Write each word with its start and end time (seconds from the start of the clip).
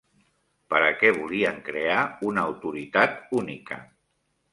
Per 0.73 0.77
a 0.85 0.93
què 1.01 1.11
volien 1.17 1.59
crear 1.67 1.97
una 2.31 2.45
autoritat 2.53 3.21
única? 3.41 3.79